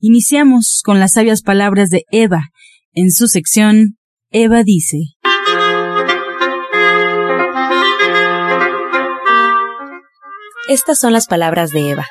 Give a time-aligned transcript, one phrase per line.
[0.00, 2.50] Iniciamos con las sabias palabras de Eva.
[2.92, 3.98] En su sección,
[4.30, 4.98] Eva dice.
[10.68, 12.06] Estas son las palabras de Eva.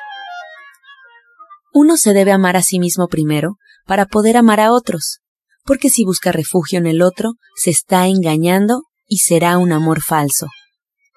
[1.72, 5.20] Uno se debe amar a sí mismo primero para poder amar a otros,
[5.64, 10.48] porque si busca refugio en el otro, se está engañando y será un amor falso.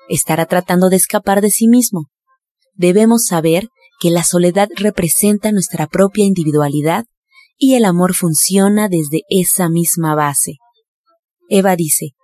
[0.08, 2.06] Estará tratando de escapar de sí mismo.
[2.76, 3.68] Debemos saber
[4.02, 7.06] que la soledad representa nuestra propia individualidad
[7.56, 10.54] y el amor funciona desde esa misma base.
[11.48, 12.16] Eva dice,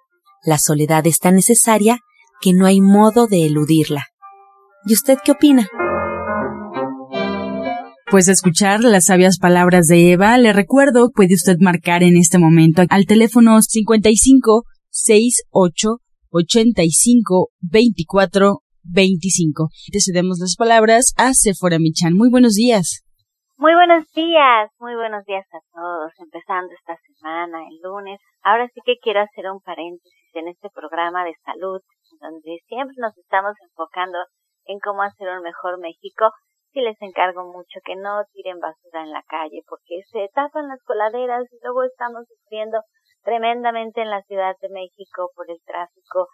[0.43, 1.99] la soledad es tan necesaria
[2.41, 4.07] que no hay modo de eludirla.
[4.87, 5.67] ¿Y usted qué opina?
[8.09, 12.81] Pues escuchar las sabias palabras de Eva, le recuerdo, puede usted marcar en este momento
[12.89, 15.97] al teléfono 55 68
[16.31, 19.69] 85 24 25.
[19.91, 22.13] Te cedemos las palabras a Sephora Michan.
[22.13, 23.03] Muy buenos días.
[23.57, 28.19] Muy buenos días, muy buenos días a todos, empezando esta semana, el lunes.
[28.43, 31.81] Ahora sí que quiero hacer un paréntesis en este programa de salud,
[32.21, 34.19] donde siempre nos estamos enfocando
[34.65, 36.29] en cómo hacer un mejor México,
[36.71, 40.83] sí les encargo mucho que no tiren basura en la calle porque se tapan las
[40.83, 42.81] coladeras y luego estamos sufriendo
[43.23, 46.27] tremendamente en la Ciudad de México por el tráfico.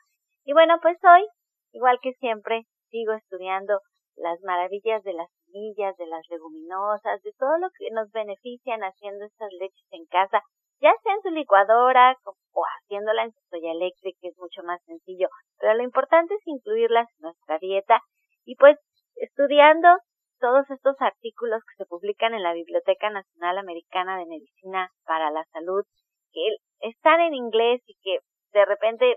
[0.44, 1.26] Y bueno, pues hoy,
[1.74, 3.80] igual que siempre, sigo estudiando
[4.16, 9.26] las maravillas de las semillas, de las leguminosas, de todo lo que nos benefician haciendo
[9.26, 10.42] estas leches en casa,
[10.80, 14.82] ya sea en su licuadora o haciéndola en su soya eléctrica, que es mucho más
[14.86, 15.28] sencillo.
[15.60, 18.00] Pero lo importante es incluirlas en nuestra dieta
[18.46, 18.78] y pues
[19.16, 19.88] estudiando
[20.40, 25.46] todos estos artículos que se publican en la Biblioteca Nacional Americana de Medicina para la
[25.54, 25.86] Salud,
[26.34, 26.42] que
[26.82, 28.20] están en inglés y que
[28.52, 29.16] de repente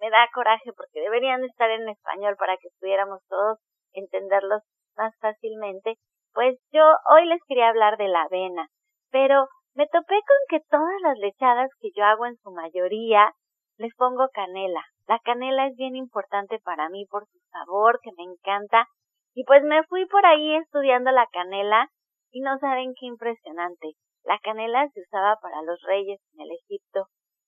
[0.00, 3.58] me da coraje porque deberían estar en español para que pudiéramos todos
[3.92, 4.62] entenderlos
[4.96, 5.96] más fácilmente,
[6.32, 8.68] pues yo hoy les quería hablar de la avena,
[9.10, 13.32] pero me topé con que todas las lechadas que yo hago en su mayoría
[13.78, 14.82] les pongo canela.
[15.06, 18.86] La canela es bien importante para mí por su sabor, que me encanta.
[19.34, 21.88] Y pues me fui por ahí estudiando la canela
[22.32, 23.92] y no saben qué impresionante.
[24.24, 27.06] La canela se usaba para los reyes en el Egipto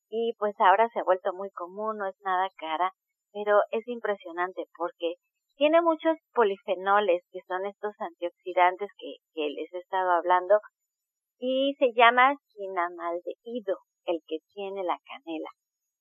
[0.09, 2.93] y pues ahora se ha vuelto muy común, no es nada cara,
[3.33, 5.15] pero es impresionante porque
[5.57, 10.61] tiene muchos polifenoles que son estos antioxidantes que, les he estado hablando
[11.39, 15.51] y se llama cinamaldehído el que tiene la canela.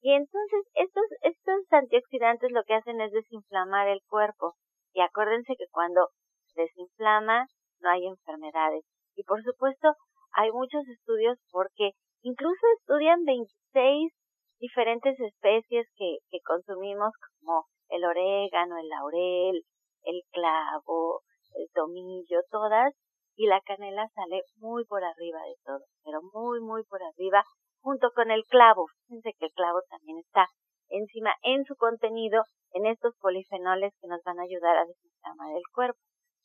[0.01, 4.53] Y entonces estos, estos antioxidantes lo que hacen es desinflamar el cuerpo.
[4.93, 6.09] Y acuérdense que cuando
[6.55, 7.47] desinflama
[7.81, 8.85] no hay enfermedades.
[9.15, 9.93] Y por supuesto
[10.33, 11.91] hay muchos estudios porque
[12.21, 14.11] incluso estudian 26
[14.59, 19.63] diferentes especies que, consumimos como el orégano, el laurel,
[20.03, 21.21] el clavo,
[21.55, 22.93] el tomillo, todas,
[23.35, 27.43] y la canela sale muy por arriba de todo, pero muy, muy por arriba,
[27.81, 28.87] junto con el clavo.
[29.07, 30.47] Fíjense que el clavo también está
[30.89, 35.63] encima en su contenido en estos polifenoles que nos van a ayudar a desinflamar el
[35.73, 35.99] cuerpo.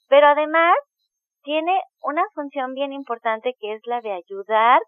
[0.08, 0.74] Pero además
[1.42, 4.80] tiene una función bien importante que es la de ayudar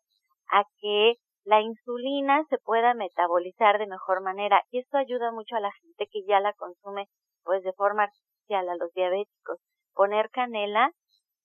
[0.50, 5.60] a que la insulina se pueda metabolizar de mejor manera y esto ayuda mucho a
[5.60, 7.06] la gente que ya la consume
[7.42, 9.58] pues de forma artificial a los diabéticos.
[9.94, 10.90] Poner canela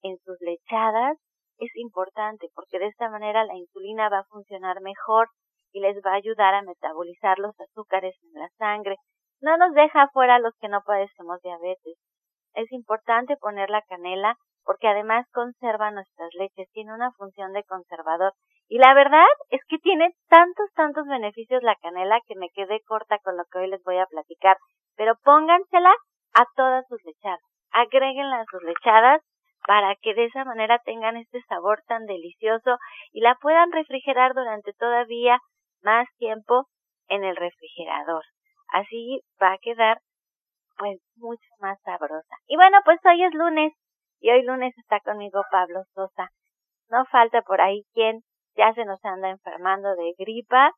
[0.02, 1.18] en sus lechadas
[1.58, 5.28] es importante porque de esta manera la insulina va a funcionar mejor
[5.74, 8.96] y les va a ayudar a metabolizar los azúcares en la sangre.
[9.42, 11.98] No nos deja fuera los que no padecemos diabetes.
[12.54, 18.34] Es importante poner la canela porque además conserva nuestras leches, tiene una función de conservador.
[18.70, 23.18] Y la verdad es que tiene tantos, tantos beneficios la canela que me quedé corta
[23.18, 24.58] con lo que hoy les voy a platicar.
[24.96, 25.92] Pero póngansela
[26.36, 27.42] a todas sus lechadas.
[27.72, 29.22] Agréguenla a sus lechadas
[29.66, 32.78] para que de esa manera tengan este sabor tan delicioso
[33.12, 35.40] y la puedan refrigerar durante todavía
[35.82, 36.68] más tiempo
[37.08, 38.24] en el refrigerador.
[38.72, 40.00] Así va a quedar
[40.78, 42.36] pues mucho más sabrosa.
[42.46, 43.74] Y bueno, pues hoy es lunes
[44.20, 46.30] y hoy lunes está conmigo Pablo Sosa.
[46.90, 48.22] No falta por ahí quien
[48.60, 50.72] ya se nos anda enfermando de gripa,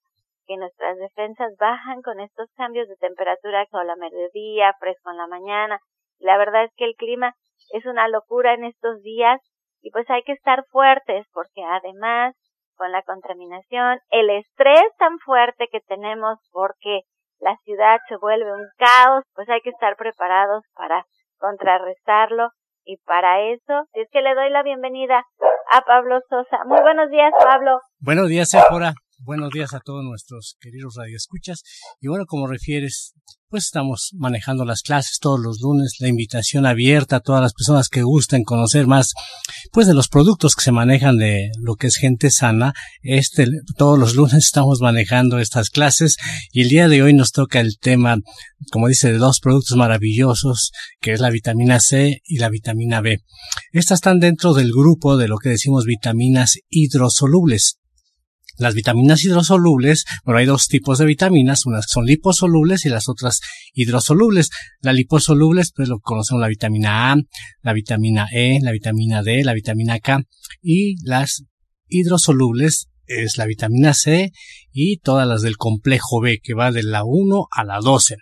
[0.45, 5.28] que nuestras defensas bajan con estos cambios de temperatura a la mediodía, fresco en la
[5.28, 5.80] mañana.
[6.19, 7.33] La verdad es que el clima
[7.72, 9.42] es una locura en estos días
[9.81, 12.36] y pues hay que estar fuertes porque además
[12.75, 17.01] con la contaminación, el estrés tan fuerte que tenemos porque
[17.39, 21.06] la ciudad se vuelve un caos, pues hay que estar preparados para
[21.38, 22.50] contrarrestarlo
[22.84, 25.24] y para eso es que le doy la bienvenida
[25.71, 26.63] a Pablo Sosa.
[26.65, 27.81] Muy buenos días, Pablo.
[28.00, 28.94] Buenos días, Sephora.
[29.23, 31.62] Buenos días a todos nuestros queridos radioescuchas.
[32.00, 33.13] Y bueno, como refieres,
[33.50, 37.88] pues estamos manejando las clases todos los lunes, la invitación abierta a todas las personas
[37.88, 39.13] que gusten conocer más,
[39.71, 42.73] pues de los productos que se manejan de lo que es gente sana.
[43.03, 43.45] Este,
[43.77, 46.17] todos los lunes estamos manejando estas clases
[46.51, 48.17] y el día de hoy nos toca el tema,
[48.71, 53.19] como dice, de dos productos maravillosos, que es la vitamina C y la vitamina B.
[53.71, 57.81] Estas están dentro del grupo de lo que decimos vitaminas hidrosolubles.
[58.62, 63.40] Las vitaminas hidrosolubles, bueno, hay dos tipos de vitaminas, unas son liposolubles y las otras
[63.74, 64.52] hidrosolubles.
[64.81, 67.16] Las liposolubles, pues lo conocemos la vitamina A,
[67.63, 70.22] la vitamina E, la vitamina D, la vitamina K
[70.62, 71.44] y las
[71.88, 74.31] hidrosolubles es la vitamina C
[74.72, 78.16] y todas las del complejo B que va de la 1 a la 12.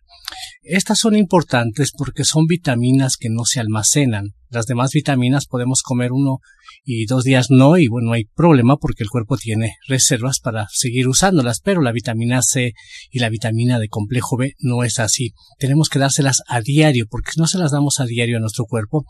[0.62, 4.36] Estas son importantes porque son vitaminas que no se almacenan.
[4.50, 6.38] Las demás vitaminas podemos comer uno
[6.84, 10.68] y dos días no y bueno, no hay problema porque el cuerpo tiene reservas para
[10.72, 12.74] seguir usándolas, pero la vitamina C
[13.12, 15.34] y la vitamina de complejo B no es así.
[15.58, 18.66] Tenemos que dárselas a diario porque si no se las damos a diario a nuestro
[18.66, 19.06] cuerpo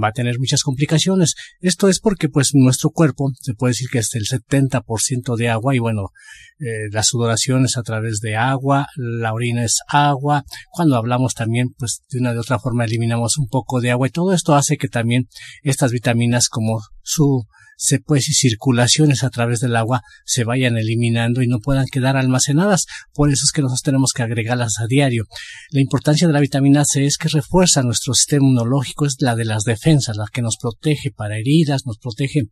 [0.00, 1.34] va a tener muchas complicaciones.
[1.60, 5.74] Esto es porque pues nuestro cuerpo se puede decir que es el 70% de agua
[5.74, 6.10] y bueno,
[6.58, 11.68] eh, la sudoración es a través de agua, la orina es agua, cuando hablamos también
[11.76, 14.76] pues de una de otra forma eliminamos un poco de agua y todo esto hace
[14.76, 15.28] que también
[15.62, 17.46] estas vitaminas como su
[17.76, 22.16] se pues y circulaciones a través del agua se vayan eliminando y no puedan quedar
[22.16, 22.86] almacenadas.
[23.12, 25.24] Por eso es que nosotros tenemos que agregarlas a diario.
[25.70, 29.44] La importancia de la vitamina C es que refuerza nuestro sistema inmunológico, es la de
[29.44, 32.42] las defensas, la que nos protege para heridas, nos protege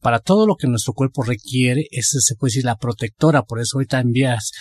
[0.00, 1.86] para todo lo que nuestro cuerpo requiere.
[1.90, 3.42] Esa se puede decir la protectora.
[3.42, 4.52] Por eso ahorita en vías,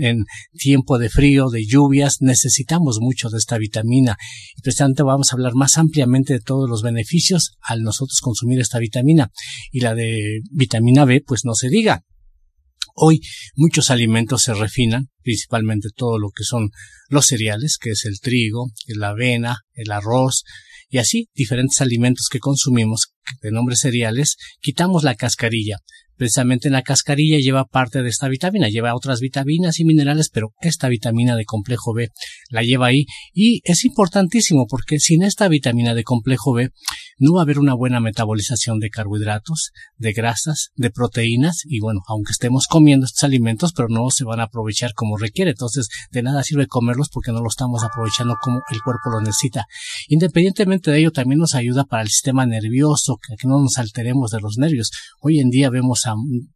[0.00, 4.16] en tiempo de frío, de lluvias, necesitamos mucho de esta vitamina.
[4.56, 8.78] Y precisamente vamos a hablar más ampliamente de todos los beneficios al nosotros consumir esta
[8.78, 9.29] vitamina
[9.70, 12.04] y la de vitamina B, pues no se diga.
[12.94, 13.20] Hoy
[13.54, 16.70] muchos alimentos se refinan, principalmente todo lo que son
[17.08, 20.44] los cereales, que es el trigo, la avena, el arroz,
[20.88, 25.78] y así diferentes alimentos que consumimos de nombre cereales, quitamos la cascarilla,
[26.20, 30.52] Precisamente en la cascarilla lleva parte de esta vitamina, lleva otras vitaminas y minerales, pero
[30.60, 32.10] esta vitamina de complejo B
[32.50, 36.68] la lleva ahí y es importantísimo porque sin esta vitamina de complejo B
[37.16, 42.00] no va a haber una buena metabolización de carbohidratos, de grasas, de proteínas y bueno,
[42.06, 45.52] aunque estemos comiendo estos alimentos, pero no se van a aprovechar como requiere.
[45.52, 49.64] Entonces, de nada sirve comerlos porque no lo estamos aprovechando como el cuerpo lo necesita.
[50.08, 54.40] Independientemente de ello, también nos ayuda para el sistema nervioso, que no nos alteremos de
[54.40, 54.90] los nervios.
[55.20, 56.09] Hoy en día vemos a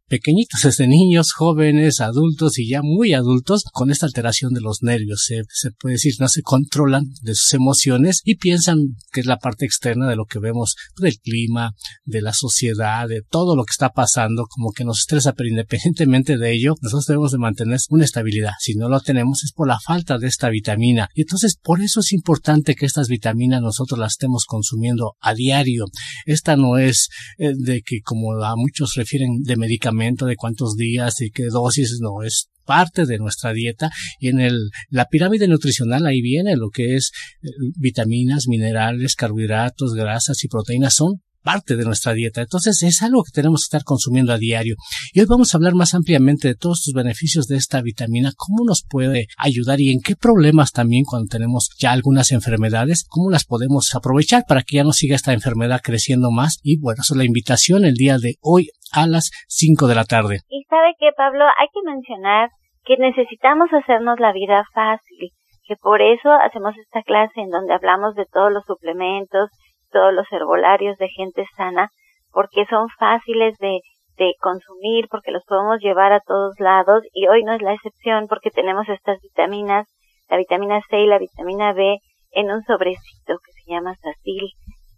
[0.07, 5.23] pequeñitos, desde niños, jóvenes, adultos y ya muy adultos, con esta alteración de los nervios.
[5.25, 8.77] Se, se puede decir, no se controlan de sus emociones y piensan
[9.11, 11.73] que es la parte externa de lo que vemos del clima,
[12.03, 16.37] de la sociedad, de todo lo que está pasando, como que nos estresa, pero independientemente
[16.37, 18.51] de ello, nosotros debemos de mantener una estabilidad.
[18.59, 21.09] Si no lo tenemos es por la falta de esta vitamina.
[21.13, 25.85] Y entonces por eso es importante que estas vitaminas nosotros las estemos consumiendo a diario.
[26.25, 31.21] Esta no es eh, de que como a muchos refieren de medicamento, de cuántos días
[31.21, 36.05] y qué dosis, no, es parte de nuestra dieta y en el, la pirámide nutricional
[36.05, 37.11] ahí viene lo que es
[37.43, 42.41] eh, vitaminas, minerales, carbohidratos, grasas y proteínas son parte de nuestra dieta.
[42.41, 44.75] Entonces es algo que tenemos que estar consumiendo a diario.
[45.13, 48.65] Y hoy vamos a hablar más ampliamente de todos los beneficios de esta vitamina, cómo
[48.65, 53.45] nos puede ayudar y en qué problemas también cuando tenemos ya algunas enfermedades, cómo las
[53.45, 56.57] podemos aprovechar para que ya no siga esta enfermedad creciendo más.
[56.63, 60.05] Y bueno, eso es la invitación el día de hoy a las 5 de la
[60.05, 60.39] tarde.
[60.49, 62.49] Y sabe que Pablo, hay que mencionar
[62.83, 65.31] que necesitamos hacernos la vida fácil,
[65.67, 69.49] que por eso hacemos esta clase en donde hablamos de todos los suplementos,
[69.91, 71.89] todos los herbolarios de gente sana,
[72.31, 73.79] porque son fáciles de,
[74.17, 78.27] de consumir, porque los podemos llevar a todos lados y hoy no es la excepción
[78.27, 79.87] porque tenemos estas vitaminas,
[80.29, 81.97] la vitamina C y la vitamina B
[82.31, 84.51] en un sobrecito que se llama Sacil,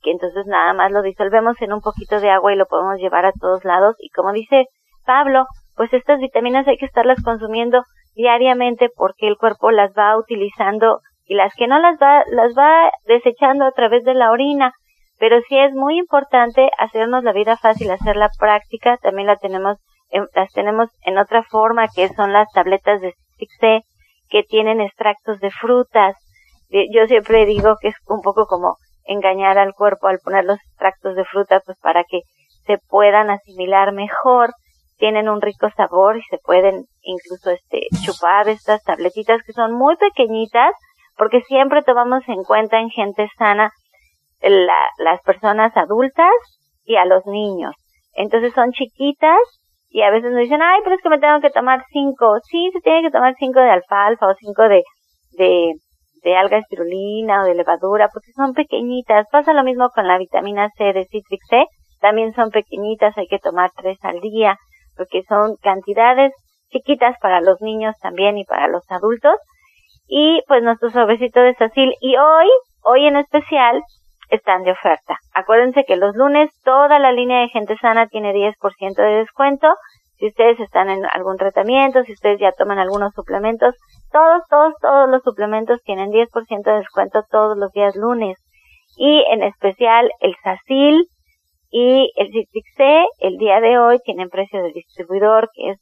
[0.08, 3.26] que entonces nada más lo disolvemos en un poquito de agua y lo podemos llevar
[3.26, 4.68] a todos lados y como dice
[5.06, 5.46] Pablo,
[5.76, 7.84] pues estas vitaminas hay que estarlas consumiendo
[8.16, 12.90] diariamente porque el cuerpo las va utilizando y las que no las va las va
[13.06, 14.72] desechando a través de la orina
[15.20, 18.98] pero sí es muy importante hacernos la vida fácil, hacer la práctica.
[18.98, 19.78] También la tenemos,
[20.36, 23.16] las tenemos en otra forma, que son las tabletas de
[23.60, 23.82] C,
[24.30, 26.16] que tienen extractos de frutas.
[26.70, 31.16] Yo siempre digo que es un poco como engañar al cuerpo al poner los extractos
[31.16, 32.22] de fruta, pues para que
[32.66, 34.52] se puedan asimilar mejor.
[35.00, 39.96] tienen un rico sabor y se pueden incluso este chupar estas tabletitas que son muy
[39.96, 40.74] pequeñitas
[41.16, 43.70] porque siempre tomamos en cuenta en gente sana
[44.42, 46.34] la, las personas adultas
[46.84, 47.76] y a los niños.
[48.14, 49.40] Entonces son chiquitas
[49.90, 52.38] y a veces nos dicen, ay, pero es que me tengo que tomar cinco.
[52.44, 54.84] Sí, se tiene que tomar cinco de alfalfa o cinco de,
[55.38, 55.74] de,
[56.28, 59.26] de alga espirulina o de levadura porque son pequeñitas.
[59.32, 61.66] Pasa lo mismo con la vitamina C de Citrix C.
[62.02, 64.58] También son pequeñitas, hay que tomar tres al día
[64.98, 66.34] porque son cantidades
[66.70, 69.36] chiquitas para los niños también y para los adultos.
[70.06, 71.94] Y pues nuestro sobrecito de Sacil.
[72.02, 72.48] Y hoy,
[72.84, 73.82] hoy en especial,
[74.30, 75.18] están de oferta.
[75.34, 79.74] Acuérdense que los lunes toda la línea de gente sana tiene 10% de descuento.
[80.18, 83.76] Si ustedes están en algún tratamiento, si ustedes ya toman algunos suplementos,
[84.12, 88.38] todos, todos, todos los suplementos tienen 10% de descuento todos los días lunes.
[88.98, 91.06] Y en especial el Sacil
[91.70, 95.78] y el Citrix C, el día de hoy tienen precio de distribuidor que es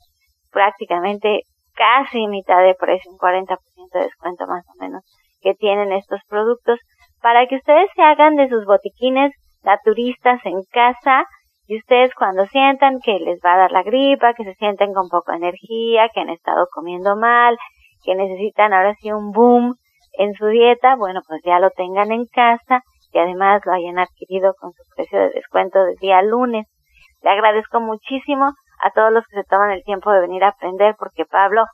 [0.51, 1.42] prácticamente
[1.74, 3.58] casi mitad de precio, un 40%
[3.94, 5.04] de descuento más o menos
[5.42, 6.80] que tienen estos productos
[7.22, 9.32] para que ustedes se hagan de sus botiquines
[9.63, 11.25] naturistas en casa
[11.68, 15.10] y ustedes cuando sientan que les va a dar la gripa, que se sienten con
[15.10, 17.58] poca energía, que han estado comiendo mal,
[18.04, 19.76] que necesitan ahora sí un boom
[20.18, 22.82] en su dieta, bueno, pues ya lo tengan en casa
[23.12, 26.68] y además lo hayan adquirido con su precio de descuento del día lunes.
[27.22, 28.46] Le agradezco muchísimo
[28.84, 31.66] a todos los que se toman el tiempo de venir a aprender porque Pablo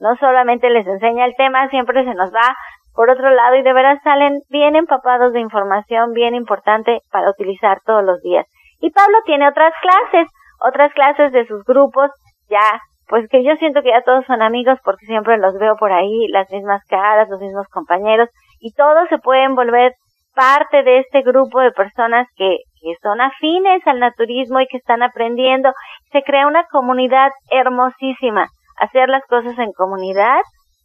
[0.00, 2.56] no solamente les enseña el tema, siempre se nos va
[2.94, 7.80] por otro lado, y de veras salen bien empapados de información bien importante para utilizar
[7.84, 8.46] todos los días.
[8.84, 10.28] Y Pablo tiene otras clases,
[10.60, 12.10] otras clases de sus grupos,
[12.50, 15.90] ya, pues que yo siento que ya todos son amigos porque siempre los veo por
[15.90, 18.28] ahí, las mismas caras, los mismos compañeros,
[18.60, 19.94] y todos se pueden volver
[20.34, 25.02] parte de este grupo de personas que, que son afines al naturismo y que están
[25.02, 25.72] aprendiendo.
[26.12, 28.48] Se crea una comunidad hermosísima.
[28.76, 30.42] Hacer las cosas en comunidad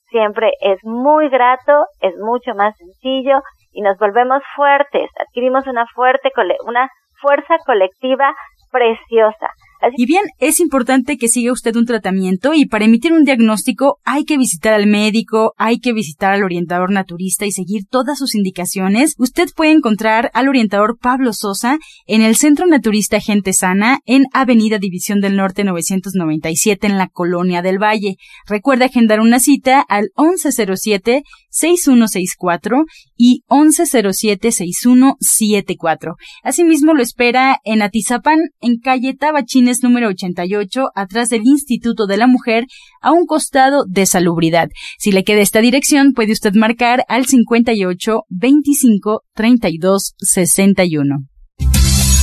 [0.09, 3.41] siempre es muy grato, es mucho más sencillo
[3.73, 6.31] y nos volvemos fuertes, adquirimos una fuerte,
[6.65, 6.89] una
[7.21, 8.33] fuerza colectiva
[8.71, 9.47] preciosa.
[9.95, 14.25] Y bien, es importante que siga usted un tratamiento y para emitir un diagnóstico hay
[14.25, 19.15] que visitar al médico, hay que visitar al orientador naturista y seguir todas sus indicaciones.
[19.17, 24.79] Usted puede encontrar al orientador Pablo Sosa en el Centro Naturista Gente Sana en Avenida
[24.79, 28.17] División del Norte 997 en la Colonia del Valle.
[28.47, 32.83] Recuerde agendar una cita al 1107-6164
[33.21, 36.15] y 1107-6174.
[36.41, 42.27] Asimismo lo espera en Atizapán en calle Tabachines número 88, atrás del Instituto de la
[42.27, 42.63] Mujer,
[43.01, 44.69] a un costado de salubridad.
[44.97, 51.17] Si le queda esta dirección, puede usted marcar al 58 25 32 61.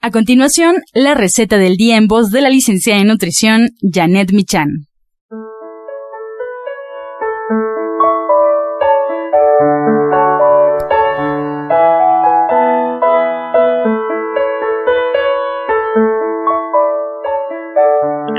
[0.00, 4.86] A continuación, la receta del día en voz de la licenciada en nutrición Janet Michan.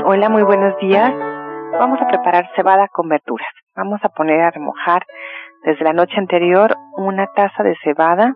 [0.06, 1.12] Hola, muy buenos días.
[1.78, 3.52] Vamos a preparar cebada con verduras.
[3.76, 5.04] Vamos a poner a remojar
[5.64, 8.32] desde la noche anterior una taza de cebada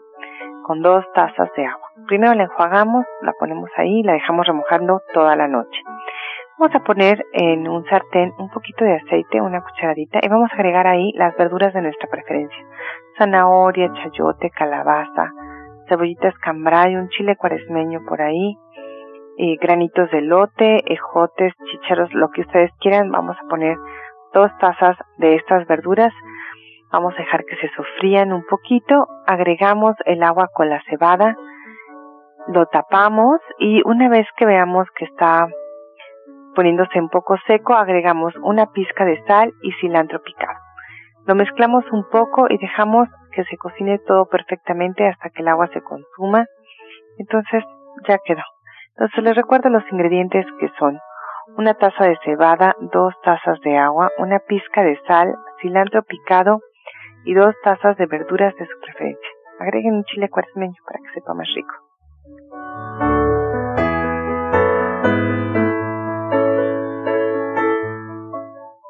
[0.67, 1.84] con dos tazas de agua.
[2.07, 5.81] Primero la enjuagamos, la ponemos ahí, la dejamos remojando toda la noche.
[6.59, 10.55] Vamos a poner en un sartén un poquito de aceite, una cucharadita, y vamos a
[10.55, 12.67] agregar ahí las verduras de nuestra preferencia.
[13.17, 15.33] Zanahoria, chayote, calabaza,
[15.89, 18.57] cebollitas cambray, un chile cuaresmeño por ahí,
[19.37, 23.11] y granitos de lote, ejotes, chícharos, lo que ustedes quieran.
[23.11, 23.77] Vamos a poner
[24.33, 26.13] dos tazas de estas verduras
[26.95, 31.35] Vamos a dejar que se sofrían un poquito, agregamos el agua con la cebada,
[32.49, 35.49] lo tapamos y una vez que veamos que está
[36.55, 40.59] poniéndose un poco seco, agregamos una pizca de sal y cilantro picado.
[41.27, 45.69] Lo mezclamos un poco y dejamos que se cocine todo perfectamente hasta que el agua
[45.69, 46.47] se consuma.
[47.19, 47.65] Entonces
[48.07, 48.43] ya quedó.
[48.97, 50.99] Entonces les recuerdo los ingredientes que son
[51.57, 56.61] una taza de cebada, dos tazas de agua, una pizca de sal, cilantro picado,
[57.25, 59.29] y dos tazas de verduras de su preferencia.
[59.59, 61.84] Agreguen un chile cuaresmeño para que sepa más rico.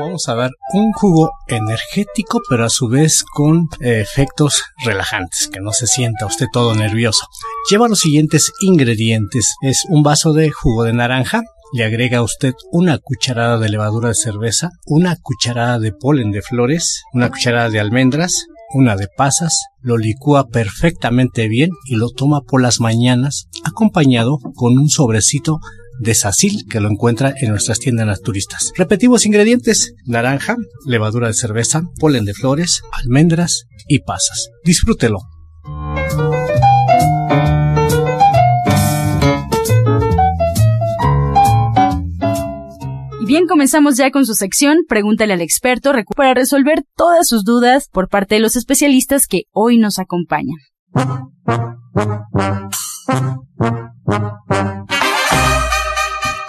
[0.00, 5.60] Vamos a ver un jugo energético, pero a su vez con eh, efectos relajantes, que
[5.60, 7.26] no se sienta usted todo nervioso.
[7.70, 9.54] Lleva los siguientes ingredientes.
[9.62, 11.42] Es un vaso de jugo de naranja,
[11.72, 17.04] le agrega usted una cucharada de levadura de cerveza, una cucharada de polen de flores,
[17.12, 22.62] una cucharada de almendras, una de pasas, lo licúa perfectamente bien y lo toma por
[22.62, 25.58] las mañanas acompañado con un sobrecito
[26.00, 28.72] de Sacil que lo encuentra en nuestras tiendas naturistas.
[28.76, 34.48] Repetimos ingredientes, naranja, levadura de cerveza, polen de flores, almendras y pasas.
[34.64, 35.18] Disfrútelo.
[43.20, 47.88] Y bien, comenzamos ya con su sección Pregúntale al experto para resolver todas sus dudas
[47.92, 50.56] por parte de los especialistas que hoy nos acompañan.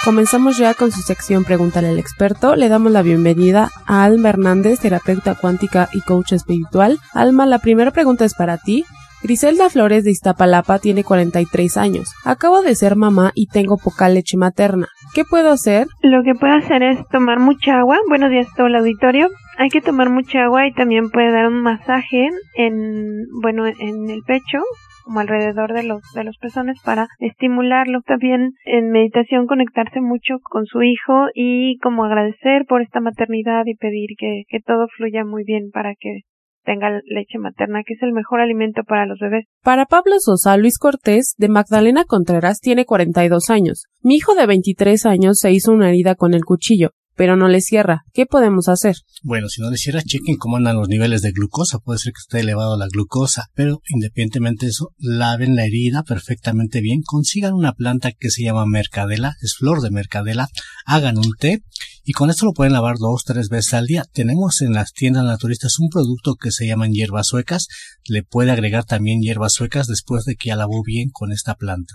[0.03, 2.55] Comenzamos ya con su sección Pregúntale al experto.
[2.55, 6.97] Le damos la bienvenida a Alma Hernández, terapeuta cuántica y coach espiritual.
[7.13, 8.83] Alma, la primera pregunta es para ti.
[9.21, 12.15] Griselda Flores de Iztapalapa tiene 43 años.
[12.25, 14.87] Acabo de ser mamá y tengo poca leche materna.
[15.13, 15.85] ¿Qué puedo hacer?
[16.01, 17.99] Lo que puedo hacer es tomar mucha agua.
[18.09, 19.29] Buenos días a todo el auditorio.
[19.59, 24.23] Hay que tomar mucha agua y también puede dar un masaje en, bueno, en el
[24.23, 24.63] pecho
[25.03, 30.65] como alrededor de los de los pezones para estimularlo también en meditación conectarse mucho con
[30.65, 35.43] su hijo y como agradecer por esta maternidad y pedir que, que todo fluya muy
[35.43, 36.21] bien para que
[36.63, 39.45] tenga leche materna, que es el mejor alimento para los bebés.
[39.63, 43.85] Para Pablo Sosa, Luis Cortés, de Magdalena Contreras, tiene 42 años.
[44.03, 47.61] Mi hijo de 23 años se hizo una herida con el cuchillo pero no le
[47.61, 48.03] cierra.
[48.13, 48.95] ¿Qué podemos hacer?
[49.23, 51.79] Bueno, si no le cierra, chequen cómo andan los niveles de glucosa.
[51.79, 56.81] Puede ser que esté elevado la glucosa, pero independientemente de eso, laven la herida perfectamente
[56.81, 57.01] bien.
[57.03, 60.47] Consigan una planta que se llama mercadela, es flor de mercadela.
[60.85, 61.63] Hagan un té
[62.03, 64.03] y con esto lo pueden lavar dos, tres veces al día.
[64.11, 67.67] Tenemos en las tiendas naturistas un producto que se llaman hierbas suecas.
[68.05, 71.93] Le puede agregar también hierbas suecas después de que ya lavó bien con esta planta.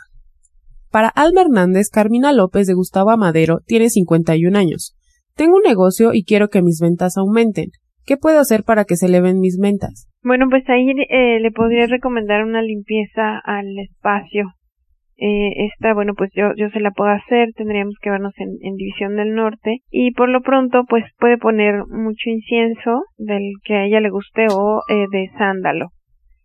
[0.90, 4.95] Para Alma Hernández, Carmina López de Gustavo Amadero tiene 51 años.
[5.36, 7.66] Tengo un negocio y quiero que mis ventas aumenten.
[8.06, 10.08] ¿Qué puedo hacer para que se eleven mis ventas?
[10.22, 14.46] Bueno, pues ahí eh, le podría recomendar una limpieza al espacio.
[15.18, 18.76] Eh, esta, bueno, pues yo, yo se la puedo hacer, tendríamos que vernos en, en,
[18.76, 23.84] División del Norte y por lo pronto pues puede poner mucho incienso del que a
[23.86, 25.88] ella le guste o eh, de sándalo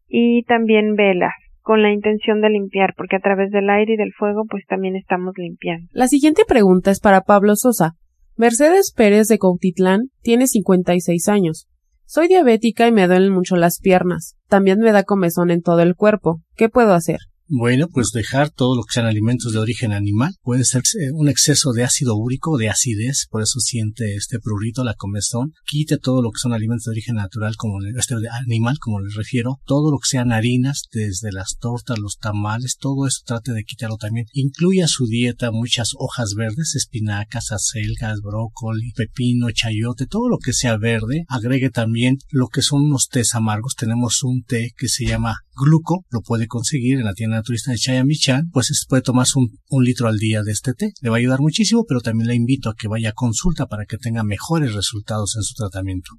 [0.08, 4.14] y también velas con la intención de limpiar porque a través del aire y del
[4.14, 5.88] fuego pues también estamos limpiando.
[5.92, 7.96] La siguiente pregunta es para Pablo Sosa.
[8.42, 11.68] Mercedes Pérez de Cautitlán tiene 56 años.
[12.08, 14.36] Soy diabética y me duelen mucho las piernas.
[14.48, 16.42] También me da comezón en todo el cuerpo.
[16.56, 17.20] ¿Qué puedo hacer?
[17.54, 20.34] Bueno, pues dejar todo lo que sean alimentos de origen animal.
[20.42, 24.86] Puede ser eh, un exceso de ácido úrico, de acidez, por eso siente este prurito,
[24.86, 25.52] la comezón.
[25.66, 29.60] Quite todo lo que son alimentos de origen natural, como este animal, como les refiero.
[29.66, 33.98] Todo lo que sean harinas, desde las tortas, los tamales, todo eso trate de quitarlo
[33.98, 34.28] también.
[34.32, 40.78] Incluya su dieta muchas hojas verdes, espinacas, acelgas, brócoli, pepino, chayote, todo lo que sea
[40.78, 41.26] verde.
[41.28, 43.76] Agregue también lo que son unos tés amargos.
[43.76, 47.78] Tenemos un té que se llama gluco, lo puede conseguir en la tienda naturista de
[47.78, 50.94] Chayamichan, pues puede tomarse un, un, litro al día de este té.
[51.02, 53.86] Le va a ayudar muchísimo, pero también le invito a que vaya a consulta para
[53.86, 56.12] que tenga mejores resultados en su tratamiento.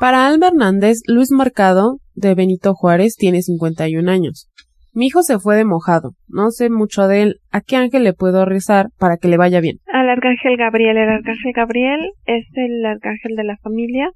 [0.00, 4.48] Para Alma Hernández, Luis Mercado, de Benito Juárez, tiene 51 años.
[4.94, 6.10] Mi hijo se fue de mojado.
[6.28, 7.36] No sé mucho de él.
[7.50, 9.78] ¿A qué ángel le puedo rezar para que le vaya bien?
[9.86, 10.98] Al arcángel Gabriel.
[10.98, 14.10] El arcángel Gabriel es el arcángel de la familia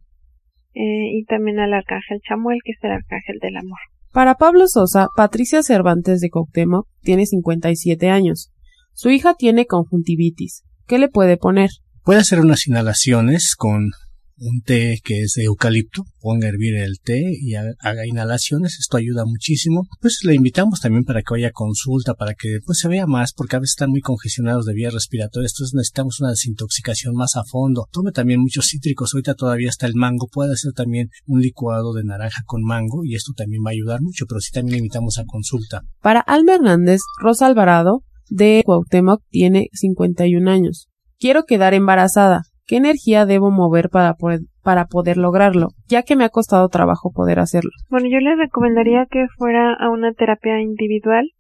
[0.77, 3.79] eh, y también al arcángel Chamuel, que es el arcángel del amor.
[4.13, 8.53] Para Pablo Sosa, Patricia Cervantes de Coctemoc tiene 57 años.
[8.93, 10.65] Su hija tiene conjuntivitis.
[10.87, 11.71] ¿Qué le puede poner?
[12.05, 13.91] Puede hacer unas inhalaciones con
[14.39, 18.97] un té que es de eucalipto, ponga a hervir el té y haga inhalaciones, esto
[18.97, 19.87] ayuda muchísimo.
[20.01, 23.57] Pues le invitamos también para que vaya consulta, para que pues se vea más, porque
[23.57, 27.89] a veces están muy congestionados de vías respiratorias, entonces necesitamos una desintoxicación más a fondo.
[27.93, 32.05] Tome también muchos cítricos, ahorita todavía está el mango, puede hacer también un licuado de
[32.05, 35.19] naranja con mango y esto también va a ayudar mucho, pero sí también le invitamos
[35.19, 35.83] a consulta.
[36.01, 40.89] Para Alma Hernández, Rosa Alvarado de Cuauhtémoc tiene 51 años.
[41.19, 42.43] Quiero quedar embarazada.
[42.67, 45.69] ¿Qué energía debo mover para poder, para poder lograrlo?
[45.89, 47.71] Ya que me ha costado trabajo poder hacerlo.
[47.91, 51.31] Bueno, yo le recomendaría que fuera a una terapia individual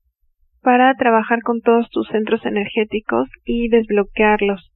[0.62, 4.70] para trabajar con todos tus centros energéticos y desbloquearlos.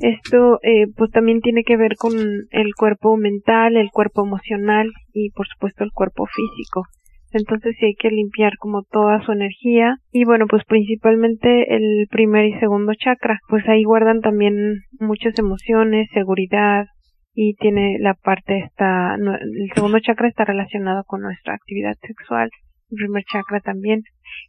[0.00, 2.12] Esto eh, pues también tiene que ver con
[2.50, 6.84] el cuerpo mental, el cuerpo emocional y por supuesto el cuerpo físico
[7.32, 12.46] entonces sí hay que limpiar como toda su energía y bueno pues principalmente el primer
[12.46, 16.86] y segundo chakra pues ahí guardan también muchas emociones seguridad
[17.34, 22.50] y tiene la parte esta el segundo chakra está relacionado con nuestra actividad sexual
[22.90, 24.02] el primer chakra también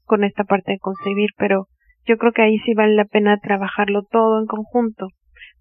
[0.06, 1.67] con esta parte de concebir pero
[2.06, 5.08] yo creo que ahí sí vale la pena trabajarlo todo en conjunto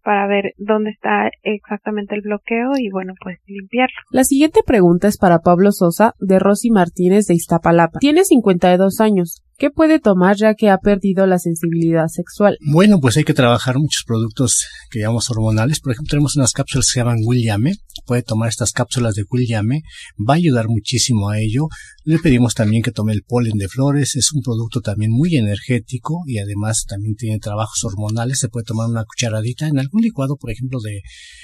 [0.02, 3.94] para ver dónde está exactamente el bloqueo y bueno, pues limpiarlo.
[4.10, 7.98] La siguiente pregunta es para Pablo Sosa de Rosy Martínez de Iztapalapa.
[7.98, 9.42] Tiene 52 años.
[9.60, 12.56] ¿Qué puede tomar ya que ha perdido la sensibilidad sexual?
[12.72, 15.80] Bueno, pues hay que trabajar muchos productos que llamamos hormonales.
[15.80, 17.74] Por ejemplo, tenemos unas cápsulas que se llaman Williame.
[18.06, 19.82] Puede tomar estas cápsulas de Williame.
[20.18, 21.68] Va a ayudar muchísimo a ello.
[22.04, 24.16] Le pedimos también que tome el polen de flores.
[24.16, 28.38] Es un producto también muy energético y además también tiene trabajos hormonales.
[28.38, 31.02] Se puede tomar una cucharadita en algún licuado, por ejemplo, de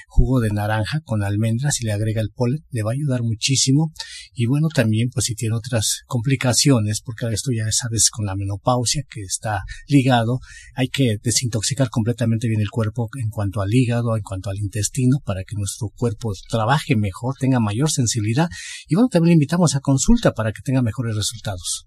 [0.08, 2.60] jugo de naranja con almendras y le agrega el polen.
[2.70, 3.92] Le va a ayudar muchísimo.
[4.38, 9.02] Y bueno, también pues si tiene otras complicaciones, porque esto ya sabes con la menopausia
[9.08, 10.40] que está ligado,
[10.74, 15.20] hay que desintoxicar completamente bien el cuerpo en cuanto al hígado, en cuanto al intestino,
[15.24, 18.50] para que nuestro cuerpo trabaje mejor, tenga mayor sensibilidad.
[18.86, 21.86] Y bueno, también le invitamos a consulta para que tenga mejores resultados.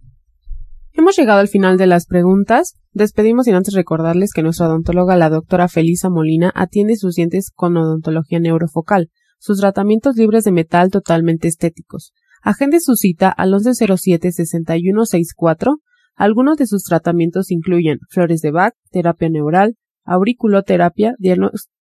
[0.91, 2.73] Hemos llegado al final de las preguntas.
[2.93, 7.77] Despedimos sin antes recordarles que nuestra odontóloga, la doctora Felisa Molina, atiende sus dientes con
[7.77, 12.11] odontología neurofocal, sus tratamientos libres de metal totalmente estéticos.
[12.41, 15.77] Agende su cita al 1107-6164
[16.19, 21.13] algunos de sus tratamientos incluyen flores de Bach, terapia neural, auriculoterapia,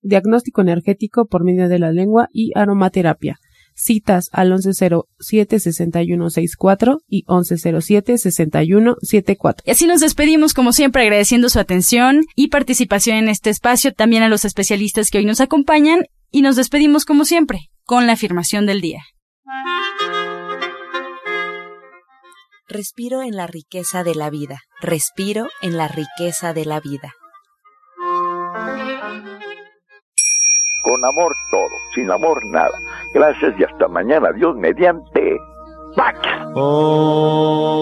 [0.01, 3.40] diagnóstico energético por medio de la lengua y aromaterapia.
[3.75, 9.62] Citas al 1107-6164 y 1107-6174.
[9.64, 14.23] Y así nos despedimos, como siempre, agradeciendo su atención y participación en este espacio, también
[14.23, 18.66] a los especialistas que hoy nos acompañan, y nos despedimos, como siempre, con la afirmación
[18.66, 19.03] del día.
[22.70, 24.59] Respiro en la riqueza de la vida.
[24.83, 27.14] Respiro en la riqueza de la vida.
[30.83, 32.78] Con amor todo, sin amor nada.
[33.14, 34.33] Gracias y hasta mañana.
[34.33, 35.38] Dios mediante.
[35.96, 36.18] ¡Pax!
[36.54, 37.78] Oh.